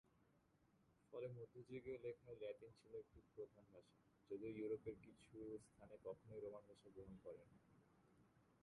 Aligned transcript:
ফলে 1.13 1.27
মধ্যযুগীয় 1.29 1.97
লেখায় 1.97 2.37
লাতিন 2.41 2.71
ছিল 2.79 2.93
একটি 2.95 3.19
প্রধান 3.35 3.65
ভাষা, 3.73 3.95
যদিও 4.29 4.51
ইউরোপের 4.51 4.95
কিছু 5.03 5.37
স্থানে 5.65 5.95
কখনোই 6.03 6.41
রোমান 6.41 6.63
ভাষা 6.69 6.89
গ্রহণ 6.95 7.15
করে 7.23 7.43
নি। 7.43 7.57